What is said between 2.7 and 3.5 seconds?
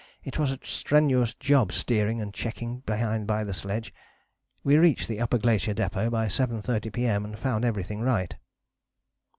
behind by